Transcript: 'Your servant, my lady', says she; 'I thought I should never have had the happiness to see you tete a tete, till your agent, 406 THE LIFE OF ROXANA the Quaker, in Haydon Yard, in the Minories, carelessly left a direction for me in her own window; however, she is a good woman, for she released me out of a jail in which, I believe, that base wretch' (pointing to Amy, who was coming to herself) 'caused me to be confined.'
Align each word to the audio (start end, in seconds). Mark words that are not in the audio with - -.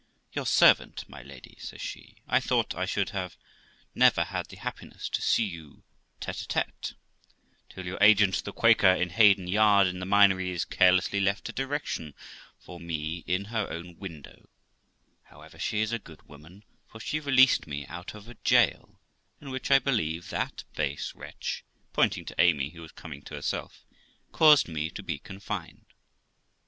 'Your 0.31 0.47
servant, 0.47 1.07
my 1.07 1.21
lady', 1.21 1.57
says 1.59 1.79
she; 1.79 2.17
'I 2.27 2.39
thought 2.39 2.73
I 2.73 2.85
should 2.87 3.11
never 3.93 4.21
have 4.21 4.27
had 4.29 4.45
the 4.47 4.55
happiness 4.55 5.07
to 5.09 5.21
see 5.21 5.45
you 5.45 5.83
tete 6.19 6.41
a 6.41 6.47
tete, 6.47 6.93
till 7.69 7.85
your 7.85 7.99
agent, 8.01 8.35
406 8.37 8.41
THE 8.41 8.49
LIFE 8.49 8.55
OF 8.55 8.63
ROXANA 8.63 9.01
the 9.03 9.03
Quaker, 9.03 9.03
in 9.03 9.09
Haydon 9.11 9.47
Yard, 9.47 9.85
in 9.85 9.99
the 9.99 10.07
Minories, 10.07 10.65
carelessly 10.65 11.19
left 11.19 11.49
a 11.49 11.53
direction 11.53 12.15
for 12.57 12.79
me 12.79 13.19
in 13.27 13.45
her 13.53 13.69
own 13.69 13.95
window; 13.99 14.49
however, 15.25 15.59
she 15.59 15.81
is 15.81 15.91
a 15.93 15.99
good 15.99 16.23
woman, 16.23 16.63
for 16.87 16.99
she 16.99 17.19
released 17.19 17.67
me 17.67 17.85
out 17.85 18.15
of 18.15 18.27
a 18.27 18.33
jail 18.43 18.99
in 19.39 19.51
which, 19.51 19.69
I 19.69 19.77
believe, 19.77 20.31
that 20.31 20.63
base 20.75 21.13
wretch' 21.13 21.63
(pointing 21.93 22.25
to 22.25 22.41
Amy, 22.41 22.69
who 22.71 22.81
was 22.81 22.91
coming 22.91 23.21
to 23.25 23.35
herself) 23.35 23.85
'caused 24.31 24.67
me 24.67 24.89
to 24.89 25.03
be 25.03 25.19
confined.' 25.19 25.85